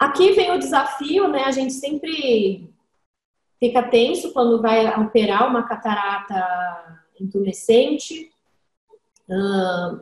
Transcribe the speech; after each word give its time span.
Aqui 0.00 0.32
vem 0.32 0.50
o 0.50 0.58
desafio, 0.58 1.28
né? 1.28 1.44
A 1.44 1.50
gente 1.50 1.74
sempre 1.74 2.72
fica 3.58 3.82
tenso 3.82 4.32
quando 4.32 4.62
vai 4.62 4.98
operar 4.98 5.46
uma 5.46 5.68
catarata 5.68 7.02
intumescente. 7.20 8.30
Uh, 9.28 9.96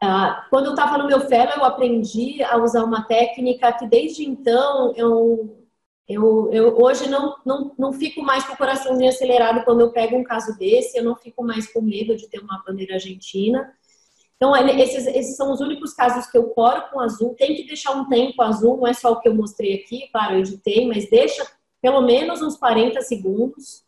uh, 0.00 0.48
quando 0.48 0.66
eu 0.66 0.70
estava 0.70 0.96
no 0.98 1.08
meu 1.08 1.22
fellow, 1.22 1.52
eu 1.56 1.64
aprendi 1.64 2.44
a 2.44 2.56
usar 2.58 2.84
uma 2.84 3.02
técnica 3.02 3.72
que 3.72 3.88
desde 3.88 4.24
então 4.24 4.94
eu, 4.94 5.66
eu, 6.08 6.48
eu 6.52 6.80
hoje 6.80 7.10
não, 7.10 7.34
não, 7.44 7.74
não 7.76 7.92
fico 7.92 8.22
mais 8.22 8.44
com 8.44 8.54
o 8.54 8.56
coraçãozinho 8.56 9.08
acelerado 9.08 9.64
quando 9.64 9.80
eu 9.80 9.90
pego 9.90 10.16
um 10.16 10.22
caso 10.22 10.56
desse, 10.56 10.96
eu 10.96 11.02
não 11.02 11.16
fico 11.16 11.42
mais 11.42 11.66
com 11.72 11.82
medo 11.82 12.14
de 12.14 12.28
ter 12.28 12.38
uma 12.38 12.62
bandeira 12.64 12.94
argentina. 12.94 13.74
Então, 14.36 14.56
esses, 14.56 15.06
esses, 15.06 15.36
são 15.36 15.52
os 15.52 15.60
únicos 15.60 15.94
casos 15.94 16.26
que 16.26 16.36
eu 16.36 16.48
coro 16.48 16.90
com 16.90 16.98
azul. 16.98 17.34
Tem 17.38 17.54
que 17.54 17.64
deixar 17.64 17.92
um 17.92 18.08
tempo 18.08 18.42
azul, 18.42 18.76
não 18.76 18.86
é 18.86 18.92
só 18.92 19.12
o 19.12 19.20
que 19.20 19.28
eu 19.28 19.34
mostrei 19.34 19.74
aqui, 19.74 20.08
claro, 20.10 20.34
eu 20.34 20.40
editei, 20.40 20.86
mas 20.86 21.08
deixa 21.08 21.46
pelo 21.80 22.00
menos 22.00 22.40
uns 22.40 22.56
40 22.56 23.00
segundos. 23.02 23.84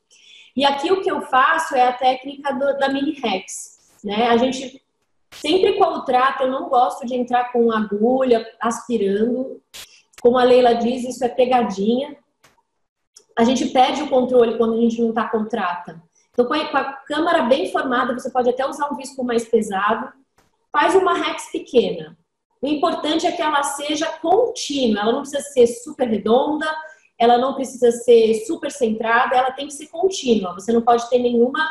E 0.57 0.65
aqui 0.65 0.93
o 0.93 1.01
que 1.01 1.11
eu 1.11 1.23
faço 1.23 1.75
é 1.75 1.88
a 1.88 1.93
técnica 1.93 2.52
do, 2.52 2.79
da 2.79 2.88
mini 2.88 3.12
rex, 3.12 3.97
né? 4.02 4.29
A 4.29 4.37
gente 4.37 4.80
sempre 5.30 5.77
com 5.79 5.85
o 5.85 6.05
trato, 6.05 6.45
eu 6.45 6.51
não 6.51 6.69
gosto 6.69 7.07
de 7.07 7.15
entrar 7.15 7.52
com 7.52 7.73
agulha, 7.73 8.47
aspirando. 8.61 9.61
Como 10.21 10.38
a 10.38 10.45
Leila 10.45 10.74
diz, 10.74 11.05
isso 11.05 11.24
é 11.24 11.29
pegadinha. 11.29 12.16
A 13.37 13.45
gente 13.45 13.66
perde 13.66 14.02
o 14.02 14.09
controle 14.09 14.57
quando 14.57 14.74
a 14.74 14.80
gente 14.80 15.01
não 15.01 15.09
está 15.09 15.29
com 15.29 15.45
trata. 15.45 16.01
Então, 16.33 16.47
com 16.47 16.55
a, 16.55 16.85
com 17.07 17.29
a 17.29 17.43
bem 17.43 17.71
formada, 17.71 18.13
você 18.13 18.30
pode 18.30 18.49
até 18.49 18.66
usar 18.66 18.91
um 18.93 18.97
visco 18.97 19.24
mais 19.24 19.45
pesado 19.49 20.13
Faz 20.74 20.96
uma 20.96 21.14
rex 21.14 21.52
pequena. 21.52 22.19
O 22.60 22.66
importante 22.66 23.28
é 23.28 23.30
que 23.30 23.41
ela 23.41 23.62
seja 23.62 24.06
contínua, 24.19 25.02
ela 25.02 25.12
não 25.12 25.20
precisa 25.20 25.41
ser 25.41 25.69
super 25.69 26.09
redonda, 26.09 26.66
ela 27.16 27.38
não 27.38 27.55
precisa 27.55 27.92
ser 27.92 28.35
super 28.45 28.73
centrada, 28.73 29.37
ela 29.37 29.52
tem 29.52 29.68
que 29.68 29.73
ser 29.73 29.87
contínua. 29.87 30.52
Você 30.54 30.73
não 30.73 30.82
pode 30.82 31.09
ter 31.09 31.21
nenhuma. 31.21 31.65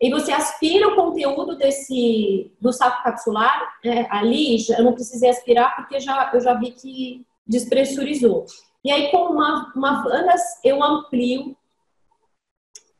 E 0.00 0.10
você 0.10 0.32
aspira 0.32 0.88
o 0.88 0.96
conteúdo 0.96 1.56
desse 1.56 2.52
do 2.60 2.72
saco 2.72 3.04
capsular 3.04 3.72
é, 3.84 4.04
ali, 4.10 4.56
eu 4.68 4.82
não 4.82 4.94
precisei 4.94 5.30
aspirar 5.30 5.76
porque 5.76 6.00
já, 6.00 6.32
eu 6.34 6.40
já 6.40 6.54
vi 6.54 6.72
que 6.72 7.24
despressurizou. 7.46 8.46
E 8.84 8.90
aí, 8.90 9.12
com 9.12 9.28
uma, 9.28 9.72
uma 9.76 10.02
Vanas, 10.02 10.42
eu 10.64 10.82
amplio 10.82 11.56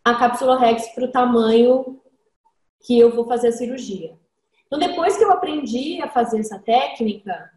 a 0.05 0.15
cápsula 0.15 0.61
Rex 0.61 0.95
para 0.95 1.07
o 1.07 1.11
tamanho 1.11 2.01
que 2.87 2.97
eu 2.97 3.13
vou 3.13 3.27
fazer 3.27 3.49
a 3.49 3.53
cirurgia. 3.53 4.17
Então, 4.75 4.89
depois 4.89 5.17
que 5.17 5.23
eu 5.23 5.31
aprendi 5.31 6.03
a 6.03 6.09
fazer 6.09 6.41
essa 6.41 6.59
técnica, 6.59 7.49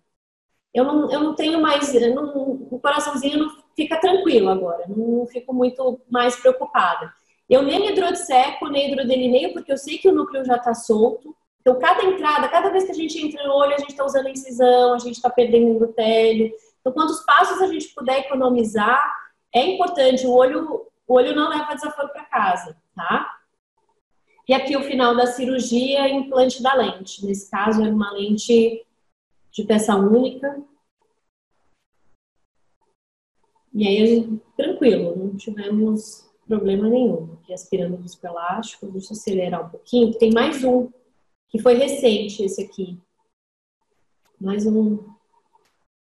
eu 0.71 0.83
não, 0.83 1.11
eu 1.11 1.19
não 1.19 1.33
tenho 1.33 1.59
mais. 1.59 1.91
Não, 2.13 2.67
o 2.69 2.79
coraçãozinho 2.79 3.39
não 3.39 3.49
fica 3.75 3.99
tranquilo 3.99 4.49
agora, 4.49 4.85
não 4.87 5.25
fico 5.25 5.51
muito 5.51 5.99
mais 6.07 6.35
preocupada. 6.35 7.11
Eu 7.49 7.63
nem 7.63 7.89
hidrodisseco, 7.89 8.67
nem 8.67 8.91
hidrodelineio, 8.91 9.51
porque 9.51 9.71
eu 9.71 9.77
sei 9.77 9.97
que 9.97 10.07
o 10.07 10.13
núcleo 10.13 10.45
já 10.45 10.57
está 10.57 10.75
solto. 10.75 11.35
Então, 11.61 11.79
cada 11.79 12.03
entrada, 12.03 12.47
cada 12.49 12.69
vez 12.69 12.83
que 12.83 12.91
a 12.91 12.95
gente 12.95 13.19
entra 13.19 13.43
no 13.47 13.53
olho, 13.53 13.73
a 13.73 13.79
gente 13.79 13.89
está 13.89 14.05
usando 14.05 14.27
a 14.27 14.31
incisão, 14.31 14.93
a 14.93 14.99
gente 14.99 15.15
está 15.15 15.29
perdendo 15.29 15.69
endotélio. 15.69 16.51
Então, 16.81 16.93
quantos 16.93 17.21
passos 17.21 17.59
a 17.63 17.67
gente 17.67 17.87
puder 17.95 18.19
economizar, 18.19 19.11
é 19.51 19.65
importante. 19.65 20.27
O 20.27 20.33
olho, 20.33 20.85
o 21.07 21.15
olho 21.15 21.35
não 21.35 21.49
leva 21.49 21.73
desaforo 21.73 22.09
para 22.09 22.25
casa, 22.25 22.77
tá? 22.95 23.36
E 24.47 24.53
aqui 24.53 24.77
o 24.77 24.83
final 24.83 25.15
da 25.15 25.27
cirurgia, 25.27 26.07
implante 26.07 26.63
da 26.63 26.73
lente. 26.73 27.25
Nesse 27.25 27.51
caso, 27.51 27.83
é 27.83 27.89
uma 27.89 28.11
lente 28.11 28.85
de 29.51 29.63
peça 29.65 29.95
única. 29.95 30.63
E 33.73 33.85
aí, 33.85 34.39
tranquilo, 34.55 35.15
não 35.17 35.35
tivemos 35.35 36.25
problema 36.47 36.87
nenhum. 36.87 37.33
Aqui 37.33 37.53
aspirando 37.53 37.95
o 37.95 38.01
viscoelástico, 38.01 38.87
deixa 38.87 39.11
eu 39.11 39.17
acelerar 39.17 39.65
um 39.65 39.69
pouquinho. 39.69 40.17
Tem 40.17 40.31
mais 40.31 40.63
um, 40.63 40.89
que 41.49 41.59
foi 41.59 41.73
recente 41.73 42.43
esse 42.43 42.63
aqui. 42.63 42.97
Mais 44.39 44.65
um, 44.65 45.03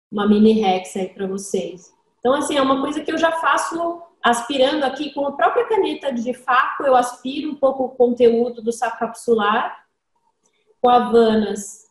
uma 0.10 0.26
mini 0.26 0.54
rex 0.54 0.96
aí 0.96 1.10
para 1.10 1.28
vocês. 1.28 1.94
Então, 2.20 2.34
assim, 2.34 2.56
é 2.56 2.62
uma 2.62 2.80
coisa 2.80 3.04
que 3.04 3.12
eu 3.12 3.18
já 3.18 3.34
faço 3.34 4.02
aspirando 4.24 4.84
aqui 4.84 5.14
com 5.14 5.26
a 5.26 5.34
própria 5.34 5.68
caneta 5.68 6.12
de 6.12 6.34
faco, 6.34 6.84
eu 6.84 6.96
aspiro 6.96 7.52
um 7.52 7.56
pouco 7.56 7.86
o 7.86 7.90
conteúdo 7.90 8.62
do 8.62 8.72
saco 8.72 9.00
capsular. 9.00 9.86
Com 10.80 10.90
a 10.90 11.12
Vanas, 11.12 11.88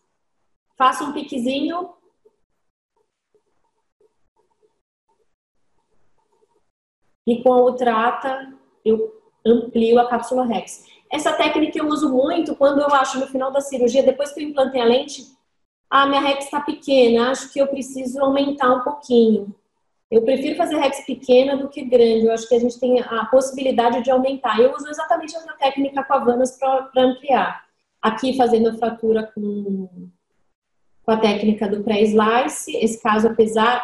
faço 0.77 1.05
um 1.05 1.13
piquezinho. 1.13 1.95
E 7.27 7.43
com 7.43 7.53
a 7.53 7.63
Ultrata, 7.63 8.53
eu 8.85 9.21
amplio 9.47 10.01
a 10.01 10.09
cápsula 10.09 10.45
Rex. 10.45 10.85
Essa 11.11 11.33
técnica 11.33 11.79
eu 11.79 11.87
uso 11.87 12.09
muito 12.09 12.57
quando 12.57 12.81
eu 12.81 12.89
acho 12.95 13.19
no 13.19 13.27
final 13.27 13.51
da 13.51 13.61
cirurgia, 13.61 14.03
depois 14.03 14.33
que 14.33 14.41
eu 14.43 14.49
implantei 14.49 14.81
a 14.81 14.85
lente, 14.85 15.23
a 15.89 16.03
ah, 16.03 16.07
minha 16.07 16.21
Rex 16.21 16.45
está 16.45 16.61
pequena, 16.61 17.31
acho 17.31 17.53
que 17.53 17.61
eu 17.61 17.67
preciso 17.67 18.21
aumentar 18.21 18.71
um 18.71 18.83
pouquinho. 18.83 19.55
Eu 20.11 20.23
prefiro 20.23 20.57
fazer 20.57 20.77
rex 20.77 21.07
pequena 21.07 21.57
do 21.57 21.69
que 21.69 21.85
grande. 21.85 22.27
Eu 22.27 22.33
acho 22.33 22.49
que 22.49 22.55
a 22.55 22.59
gente 22.59 22.81
tem 22.81 23.01
a 23.01 23.25
possibilidade 23.27 24.03
de 24.03 24.11
aumentar. 24.11 24.59
Eu 24.59 24.75
uso 24.75 24.89
exatamente 24.89 25.37
essa 25.37 25.53
técnica 25.53 26.03
com 26.03 26.15
a 26.15 26.19
Vanas 26.19 26.59
para 26.59 26.91
ampliar. 26.97 27.65
Aqui 28.03 28.37
fazendo 28.37 28.71
a 28.71 28.75
fratura 28.75 29.31
com, 29.33 30.11
com 31.05 31.11
a 31.13 31.17
técnica 31.17 31.69
do 31.69 31.85
pré-slice. 31.85 32.77
Esse 32.77 33.01
caso, 33.01 33.29
apesar, 33.29 33.81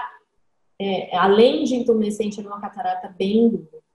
é, 0.81 1.17
além 1.17 1.63
de 1.63 1.77
intumescente, 1.77 2.41
é 2.41 2.43
uma 2.43 2.61
catarata 2.61 3.09
bem 3.17 3.49
dura. 3.49 3.87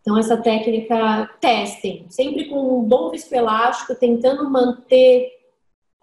Então, 0.00 0.18
essa 0.18 0.36
técnica, 0.36 1.26
testem. 1.40 2.06
Sempre 2.10 2.44
com 2.44 2.78
um 2.78 2.84
bom 2.84 3.10
viscoelástico, 3.10 3.94
tentando 3.96 4.48
manter 4.48 5.33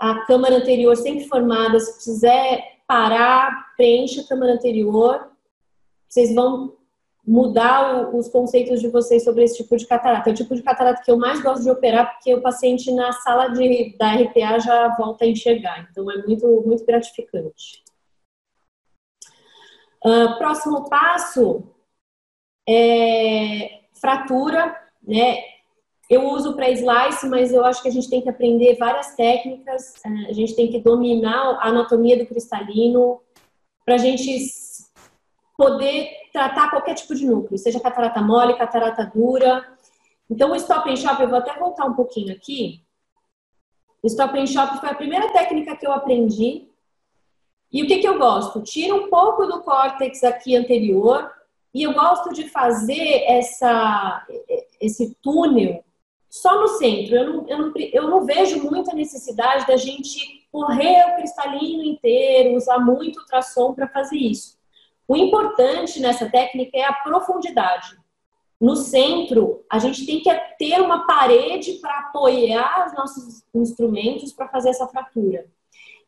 a 0.02 0.26
câmara 0.26 0.56
anterior 0.56 0.98
sempre 0.98 1.28
formada. 1.28 1.80
Se 1.80 2.04
quiser 2.04 2.80
parar, 2.88 3.76
preencha 3.78 4.22
a 4.22 4.28
câmara 4.28 4.54
anterior. 4.54 5.30
Vocês 6.10 6.34
vão 6.34 6.76
mudar 7.24 8.10
os 8.12 8.28
conceitos 8.28 8.82
de 8.82 8.88
vocês 8.88 9.24
sobre 9.24 9.44
esse 9.44 9.58
tipo 9.58 9.78
de 9.78 9.86
catarata. 9.86 10.28
É 10.28 10.34
o 10.34 10.36
tipo 10.36 10.56
de 10.56 10.64
catarata 10.64 11.04
que 11.04 11.12
eu 11.12 11.18
mais 11.18 11.40
gosto 11.44 11.62
de 11.62 11.70
operar 11.70 12.14
porque 12.14 12.34
o 12.34 12.42
paciente 12.42 12.92
na 12.92 13.12
sala 13.12 13.50
de, 13.50 13.96
da 13.96 14.16
RPA 14.16 14.58
já 14.58 14.96
volta 14.98 15.24
a 15.24 15.28
enxergar. 15.28 15.88
Então 15.92 16.10
é 16.10 16.18
muito, 16.26 16.48
muito 16.66 16.84
gratificante. 16.84 17.84
Uh, 20.04 20.36
próximo 20.40 20.90
passo 20.90 21.64
é 22.68 23.82
fratura, 23.94 24.76
né? 25.04 25.61
Eu 26.12 26.28
uso 26.28 26.58
para 26.58 26.70
slice, 26.70 27.26
mas 27.30 27.54
eu 27.54 27.64
acho 27.64 27.82
que 27.82 27.88
a 27.88 27.92
gente 27.92 28.10
tem 28.10 28.22
que 28.22 28.28
aprender 28.28 28.76
várias 28.76 29.16
técnicas, 29.16 29.94
é, 30.06 30.10
a 30.30 30.34
gente 30.34 30.54
tem 30.54 30.70
que 30.70 30.78
dominar 30.78 31.58
a 31.62 31.70
anatomia 31.70 32.18
do 32.18 32.26
cristalino 32.26 33.22
para 33.86 33.96
a 33.96 33.98
gente 33.98 34.30
poder 35.58 36.10
tratar 36.34 36.70
qualquer 36.70 36.96
tipo 36.96 37.16
de 37.16 37.26
núcleo, 37.26 37.58
seja 37.58 37.80
catarata 37.80 38.22
mole, 38.22 38.58
catarata 38.58 39.06
dura. 39.06 39.66
Então, 40.30 40.52
o 40.52 40.56
stop 40.58 40.90
and 40.90 40.98
shop, 40.98 41.22
eu 41.22 41.30
vou 41.30 41.38
até 41.38 41.58
voltar 41.58 41.86
um 41.86 41.94
pouquinho 41.94 42.34
aqui. 42.36 42.84
O 44.04 44.08
stop 44.08 44.38
and 44.38 44.48
shop 44.48 44.82
foi 44.82 44.90
a 44.90 44.96
primeira 44.96 45.32
técnica 45.32 45.78
que 45.78 45.88
eu 45.88 45.94
aprendi. 45.94 46.68
E 47.72 47.84
o 47.84 47.88
que, 47.88 48.00
que 48.00 48.08
eu 48.08 48.20
gosto? 48.20 48.62
Tira 48.62 48.94
um 48.94 49.10
pouco 49.10 49.46
do 49.46 49.62
córtex 49.62 50.26
aqui 50.26 50.58
anterior 50.58 51.32
e 51.74 51.84
eu 51.84 51.94
gosto 51.94 52.34
de 52.34 52.50
fazer 52.50 53.24
essa, 53.28 54.28
esse 54.82 55.16
túnel 55.22 55.82
só 56.32 56.62
no 56.62 56.70
centro. 56.70 57.14
Eu 57.14 57.34
não, 57.34 57.48
eu 57.48 57.58
não, 57.58 57.74
eu 57.76 58.10
não 58.10 58.26
vejo 58.26 58.64
muita 58.64 58.96
necessidade 58.96 59.68
da 59.68 59.76
gente 59.76 60.48
correr 60.50 61.12
o 61.12 61.16
cristalino 61.16 61.84
inteiro, 61.84 62.56
usar 62.56 62.80
muito 62.80 63.20
ultrassom 63.20 63.74
para 63.74 63.90
fazer 63.90 64.18
isso. 64.18 64.58
O 65.06 65.18
importante 65.18 66.00
nessa 66.00 66.30
técnica 66.30 66.78
é 66.78 66.86
a 66.86 66.94
profundidade. 66.94 68.00
No 68.60 68.78
centro, 68.78 69.66
a 69.70 69.78
gente 69.78 70.06
tem 70.06 70.22
que 70.22 70.34
ter 70.58 70.80
uma 70.80 71.06
parede 71.06 71.74
para 71.74 72.00
apoiar 72.00 72.88
os 72.88 72.94
nossos 72.94 73.44
instrumentos 73.54 74.32
para 74.32 74.48
fazer 74.48 74.70
essa 74.70 74.88
fratura. 74.88 75.48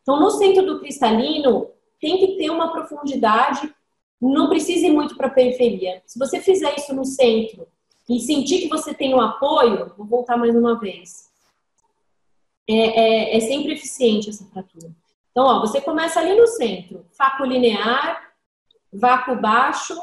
Então, 0.02 0.20
no 0.20 0.30
centro 0.30 0.66
do 0.66 0.80
cristalino, 0.80 1.72
tem 2.00 2.18
que 2.18 2.38
ter 2.38 2.50
uma 2.50 2.72
profundidade, 2.72 3.74
não 4.22 4.48
precisa 4.48 4.86
ir 4.86 4.92
muito 4.92 5.18
para 5.18 5.28
a 5.28 5.32
periferia. 5.32 6.02
Se 6.06 6.18
você 6.18 6.40
fizer 6.40 6.76
isso 6.78 6.94
no 6.94 7.04
centro 7.04 7.68
e 8.16 8.20
sentir 8.20 8.62
que 8.62 8.70
você 8.70 8.94
tem 8.94 9.14
o 9.14 9.18
um 9.18 9.22
apoio, 9.22 9.94
vou 9.98 10.06
voltar 10.06 10.38
mais 10.38 10.56
uma 10.56 10.80
vez. 10.80 11.30
É, 12.70 12.76
é, 12.76 13.38
é, 13.38 13.40
sempre 13.42 13.74
eficiente 13.74 14.30
essa 14.30 14.46
fratura. 14.46 14.90
Então, 15.32 15.46
ó, 15.46 15.60
você 15.60 15.82
começa 15.82 16.20
ali 16.20 16.36
no 16.36 16.48
centro, 16.48 17.06
faco 17.12 17.44
linear, 17.44 18.34
vácuo 18.92 19.36
baixo 19.36 20.00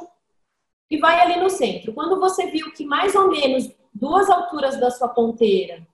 e 0.90 0.98
vai 0.98 1.20
ali 1.20 1.40
no 1.40 1.48
centro. 1.48 1.92
Quando 1.92 2.18
você 2.18 2.46
viu 2.50 2.72
que 2.72 2.84
mais 2.84 3.14
ou 3.14 3.28
menos 3.28 3.70
duas 3.94 4.28
alturas 4.28 4.78
da 4.78 4.90
sua 4.90 5.08
ponteira 5.08 5.86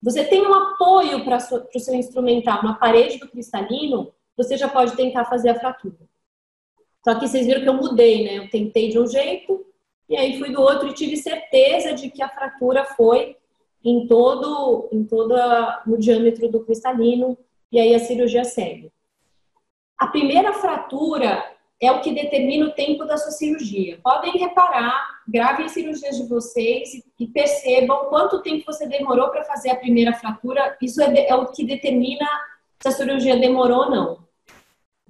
você 0.00 0.24
tem 0.24 0.46
um 0.46 0.54
apoio 0.54 1.24
para 1.24 1.38
o 1.74 1.80
seu 1.80 1.94
instrumental 1.94 2.62
na 2.62 2.74
parede 2.74 3.18
do 3.18 3.28
cristalino, 3.28 4.12
você 4.36 4.56
já 4.56 4.68
pode 4.68 4.94
tentar 4.94 5.24
fazer 5.24 5.50
a 5.50 5.58
fratura. 5.58 5.98
Só 7.04 7.14
que 7.14 7.26
vocês 7.26 7.46
viram 7.46 7.62
que 7.62 7.68
eu 7.68 7.74
mudei, 7.74 8.24
né? 8.24 8.38
Eu 8.38 8.50
tentei 8.50 8.90
de 8.90 8.98
um 8.98 9.06
jeito 9.06 9.66
e 10.08 10.16
aí 10.16 10.38
fui 10.38 10.50
do 10.50 10.60
outro 10.60 10.88
e 10.88 10.94
tive 10.94 11.16
certeza 11.16 11.92
de 11.92 12.10
que 12.10 12.22
a 12.22 12.28
fratura 12.28 12.84
foi 12.84 13.36
em 13.84 14.06
todo, 14.06 14.88
em 14.90 15.04
todo 15.04 15.34
o 15.86 15.96
diâmetro 15.96 16.48
do 16.48 16.64
cristalino 16.64 17.36
e 17.70 17.78
aí 17.78 17.94
a 17.94 17.98
cirurgia 17.98 18.44
segue. 18.44 18.90
A 19.98 20.06
primeira 20.06 20.52
fratura 20.54 21.44
é 21.80 21.92
o 21.92 22.00
que 22.00 22.12
determina 22.12 22.66
o 22.66 22.72
tempo 22.72 23.04
da 23.04 23.16
sua 23.16 23.30
cirurgia. 23.30 24.00
Podem 24.02 24.32
reparar, 24.32 25.20
gravem 25.28 25.66
as 25.66 25.72
cirurgias 25.72 26.16
de 26.16 26.26
vocês 26.26 26.90
e 27.18 27.26
percebam 27.26 28.06
quanto 28.06 28.42
tempo 28.42 28.64
você 28.66 28.86
demorou 28.86 29.28
para 29.28 29.44
fazer 29.44 29.70
a 29.70 29.76
primeira 29.76 30.12
fratura. 30.14 30.76
Isso 30.82 31.00
é, 31.02 31.28
é, 31.28 31.34
o 31.34 31.46
que 31.46 31.64
determina 31.64 32.26
se 32.80 32.88
a 32.88 32.92
cirurgia 32.92 33.36
demorou 33.36 33.84
ou 33.84 33.90
não. 33.90 34.18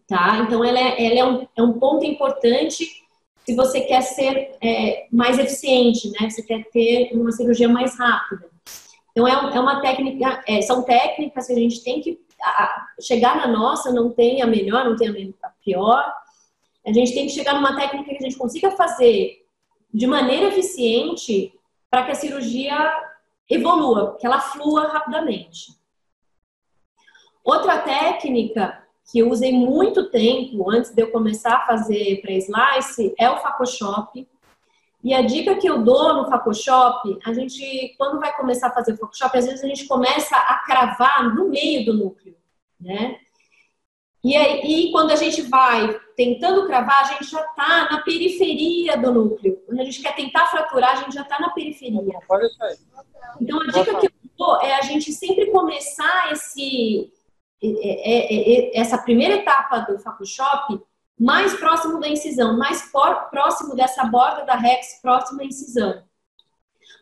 Tá? 0.06 0.40
Então, 0.46 0.64
ela 0.64 0.78
é, 0.78 1.06
ela 1.06 1.18
é, 1.18 1.24
um, 1.24 1.48
é 1.56 1.62
um 1.62 1.78
ponto 1.78 2.04
importante 2.04 2.86
se 3.48 3.54
você 3.54 3.80
quer 3.80 4.02
ser 4.02 4.58
é, 4.60 5.06
mais 5.10 5.38
eficiente, 5.38 6.10
né? 6.10 6.28
Você 6.28 6.42
quer 6.42 6.68
ter 6.68 7.08
uma 7.14 7.32
cirurgia 7.32 7.66
mais 7.66 7.98
rápida. 7.98 8.46
Então, 9.10 9.26
é, 9.26 9.32
é 9.32 9.58
uma 9.58 9.80
técnica, 9.80 10.44
é, 10.46 10.60
são 10.60 10.82
técnicas 10.82 11.46
que 11.46 11.54
a 11.54 11.56
gente 11.56 11.82
tem 11.82 12.02
que 12.02 12.20
a, 12.42 12.88
chegar 13.00 13.38
na 13.38 13.46
nossa, 13.46 13.90
não 13.90 14.10
tem 14.10 14.42
a 14.42 14.46
melhor, 14.46 14.84
não 14.84 14.96
tem 14.96 15.34
a 15.42 15.48
pior, 15.64 16.12
a 16.86 16.92
gente 16.92 17.14
tem 17.14 17.24
que 17.26 17.32
chegar 17.32 17.54
numa 17.54 17.74
técnica 17.74 18.10
que 18.10 18.22
a 18.22 18.28
gente 18.28 18.36
consiga 18.36 18.72
fazer 18.72 19.42
de 19.94 20.06
maneira 20.06 20.48
eficiente 20.48 21.58
para 21.90 22.04
que 22.04 22.12
a 22.12 22.16
cirurgia 22.16 22.76
evolua, 23.48 24.18
que 24.20 24.26
ela 24.26 24.40
flua 24.40 24.88
rapidamente. 24.88 25.72
Outra 27.42 27.78
técnica 27.78 28.86
que 29.10 29.20
eu 29.20 29.30
usei 29.30 29.52
muito 29.52 30.10
tempo 30.10 30.70
antes 30.70 30.90
de 30.90 31.02
eu 31.02 31.10
começar 31.10 31.56
a 31.56 31.66
fazer 31.66 32.20
pré-slice 32.20 33.14
é 33.18 33.30
o 33.30 33.38
Photoshop. 33.38 34.28
E 35.02 35.14
a 35.14 35.22
dica 35.22 35.54
que 35.54 35.68
eu 35.68 35.82
dou 35.82 36.14
no 36.14 36.30
Photoshop, 36.30 37.18
a 37.24 37.32
gente, 37.32 37.94
quando 37.96 38.20
vai 38.20 38.36
começar 38.36 38.68
a 38.68 38.74
fazer 38.74 38.92
o 38.92 38.96
Photoshop, 38.98 39.38
às 39.38 39.46
vezes 39.46 39.64
a 39.64 39.68
gente 39.68 39.86
começa 39.86 40.36
a 40.36 40.58
cravar 40.66 41.34
no 41.34 41.48
meio 41.48 41.86
do 41.86 41.94
núcleo, 41.94 42.36
né? 42.78 43.18
E 44.22 44.36
aí, 44.36 44.90
quando 44.90 45.12
a 45.12 45.16
gente 45.16 45.42
vai 45.42 45.98
tentando 46.16 46.66
cravar, 46.66 47.02
a 47.02 47.12
gente 47.12 47.30
já 47.30 47.40
está 47.40 47.88
na 47.90 48.02
periferia 48.02 48.96
do 48.96 49.12
núcleo. 49.12 49.62
Quando 49.64 49.80
a 49.80 49.84
gente 49.84 50.02
quer 50.02 50.14
tentar 50.16 50.46
fraturar, 50.48 50.92
a 50.92 50.96
gente 50.96 51.14
já 51.14 51.22
está 51.22 51.38
na 51.38 51.50
periferia. 51.50 52.18
Então, 53.40 53.60
a 53.60 53.66
dica 53.66 53.94
que 54.00 54.06
eu 54.06 54.12
dou 54.36 54.60
é 54.60 54.74
a 54.74 54.82
gente 54.82 55.12
sempre 55.12 55.46
começar 55.46 56.32
esse, 56.32 57.12
essa 58.74 58.98
primeira 58.98 59.36
etapa 59.36 59.80
do 59.80 59.98
Photoshop 59.98 60.80
mais 61.18 61.54
próximo 61.54 61.98
da 61.98 62.08
incisão, 62.08 62.56
mais 62.56 62.92
próximo 63.30 63.74
dessa 63.74 64.04
borda 64.04 64.44
da 64.44 64.54
rex, 64.54 65.00
próximo 65.02 65.40
à 65.40 65.44
incisão. 65.44 66.02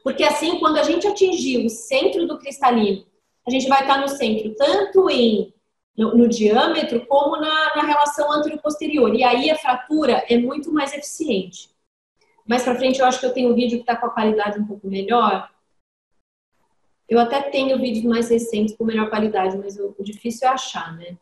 Porque 0.03 0.25
assim, 0.25 0.59
quando 0.59 0.79
a 0.79 0.83
gente 0.83 1.07
atingir 1.07 1.67
o 1.67 1.69
centro 1.69 2.27
do 2.27 2.39
cristalino, 2.39 3.05
a 3.47 3.51
gente 3.51 3.69
vai 3.69 3.83
estar 3.83 4.01
no 4.01 4.09
centro 4.09 4.55
tanto 4.55 5.11
em 5.11 5.53
no, 5.97 6.17
no 6.17 6.29
diâmetro 6.29 7.07
como 7.07 7.37
na, 7.37 7.77
na 7.77 7.83
relação 7.83 8.31
anterior-posterior. 8.31 9.15
E 9.15 9.25
aí 9.25 9.51
a 9.51 9.57
fratura 9.57 10.25
é 10.29 10.37
muito 10.39 10.73
mais 10.73 10.93
eficiente. 10.93 11.71
Mais 12.47 12.63
para 12.63 12.77
frente 12.77 13.01
eu 13.01 13.07
acho 13.07 13.19
que 13.19 13.27
eu 13.27 13.33
tenho 13.33 13.51
um 13.51 13.55
vídeo 13.55 13.79
que 13.79 13.83
está 13.83 13.97
com 13.97 14.07
a 14.07 14.11
qualidade 14.11 14.59
um 14.61 14.67
pouco 14.67 14.87
melhor. 14.87 15.51
Eu 17.09 17.19
até 17.21 17.41
tenho 17.43 17.79
vídeos 17.79 18.05
mais 18.05 18.29
recentes 18.29 18.77
com 18.77 18.85
melhor 18.85 19.09
qualidade, 19.09 19.57
mas 19.57 19.79
o, 19.79 19.95
difícil 20.01 20.49
é 20.49 20.51
achar, 20.51 20.97
né? 20.97 21.17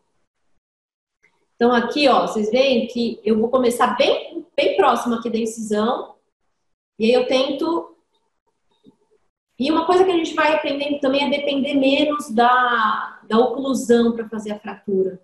Então 1.57 1.73
aqui, 1.73 2.09
ó, 2.09 2.27
vocês 2.27 2.51
veem 2.51 2.87
que 2.87 3.21
eu 3.23 3.39
vou 3.39 3.49
começar 3.49 3.97
bem, 3.97 4.47
bem 4.57 4.77
próximo 4.77 5.15
aqui 5.15 5.31
da 5.31 5.39
incisão. 5.39 6.15
E 6.99 7.05
aí 7.05 7.13
eu 7.13 7.27
tento 7.27 7.95
e 9.59 9.71
uma 9.71 9.87
coisa 9.87 10.05
que 10.05 10.11
a 10.11 10.17
gente 10.17 10.35
vai 10.35 10.53
aprendendo 10.53 10.99
também 10.99 11.25
é 11.25 11.31
depender 11.31 11.75
menos 11.75 12.29
da, 12.31 13.21
da 13.29 13.39
oclusão 13.39 14.13
para 14.13 14.29
fazer 14.29 14.53
a 14.53 14.59
fratura. 14.59 15.21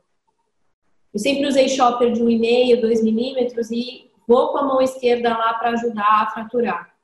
Eu 1.13 1.19
sempre 1.19 1.47
usei 1.47 1.69
shopper 1.69 2.13
de 2.13 2.23
1,5, 2.23 2.81
2 2.81 3.03
milímetros 3.03 3.71
e 3.73 4.09
vou 4.29 4.53
com 4.53 4.59
a 4.59 4.63
mão 4.63 4.81
esquerda 4.81 5.37
lá 5.37 5.55
para 5.55 5.71
ajudar 5.71 6.23
a 6.23 6.31
fraturar. 6.31 6.95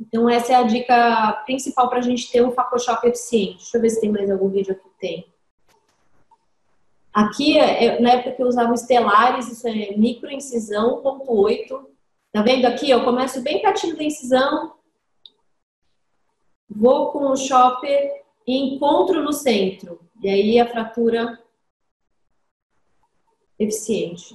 Então, 0.00 0.28
essa 0.28 0.52
é 0.52 0.56
a 0.56 0.62
dica 0.62 1.42
principal 1.44 1.88
para 1.88 1.98
a 1.98 2.02
gente 2.02 2.30
ter 2.30 2.44
um 2.44 2.50
Photoshop 2.50 3.06
eficiente. 3.06 3.58
Deixa 3.58 3.76
eu 3.76 3.80
ver 3.80 3.90
se 3.90 4.00
tem 4.00 4.10
mais 4.10 4.30
algum 4.30 4.48
vídeo 4.48 4.72
aqui. 4.72 4.88
Tem. 4.98 5.34
Aqui, 7.12 7.58
é, 7.58 8.00
na 8.00 8.10
época 8.10 8.32
que 8.32 8.42
eu 8.42 8.48
usava 8.48 8.74
estelares, 8.74 9.48
isso 9.48 9.68
é 9.68 9.96
microincisão, 9.96 11.00
ponto 11.00 11.32
8. 11.32 11.90
Tá 12.32 12.42
vendo 12.42 12.66
aqui? 12.66 12.90
Eu 12.90 13.04
começo 13.04 13.40
bem 13.40 13.62
pertinho 13.62 13.96
da 13.96 14.02
incisão, 14.02 14.74
vou 16.68 17.12
com 17.12 17.30
o 17.30 17.36
shopper 17.36 18.24
e 18.44 18.74
encontro 18.74 19.22
no 19.22 19.32
centro. 19.32 20.00
E 20.20 20.28
aí 20.28 20.58
a 20.58 20.66
fratura 20.66 21.38
eficiente. 23.56 24.34